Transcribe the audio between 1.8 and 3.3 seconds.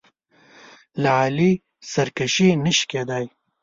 سرکشي نه شي کېدای.